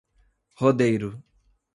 Rodeiro 0.59 1.21